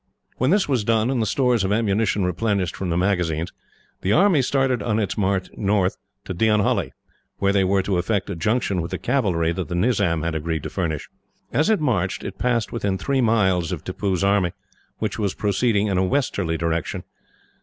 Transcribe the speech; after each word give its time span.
When 0.37 0.49
this 0.49 0.67
was 0.67 0.83
done, 0.83 1.11
and 1.11 1.21
the 1.21 1.27
stores 1.27 1.63
of 1.63 1.71
ammunition 1.71 2.25
replenished 2.25 2.75
from 2.75 2.89
the 2.89 2.97
magazines, 2.97 3.51
the 4.01 4.11
army 4.13 4.41
started 4.41 4.81
on 4.81 4.97
its 4.97 5.15
march 5.15 5.47
north 5.55 5.95
to 6.25 6.33
Deonhully, 6.33 6.89
where 7.37 7.53
they 7.53 7.63
were 7.63 7.83
to 7.83 7.99
effect 7.99 8.27
a 8.27 8.35
junction 8.35 8.81
with 8.81 8.89
the 8.89 8.97
cavalry 8.97 9.51
that 9.51 9.67
the 9.67 9.75
Nizam 9.75 10.23
had 10.23 10.33
agreed 10.33 10.63
to 10.63 10.71
furnish. 10.71 11.07
As 11.53 11.69
it 11.69 11.79
marched, 11.79 12.23
it 12.23 12.39
passed 12.39 12.71
within 12.71 12.97
three 12.97 13.21
miles 13.21 13.71
of 13.71 13.83
Tippoo's 13.83 14.23
army, 14.23 14.53
which 14.97 15.19
was 15.19 15.35
proceeding 15.35 15.85
in 15.85 15.99
a 15.99 16.03
westerly 16.03 16.57
direction. 16.57 17.03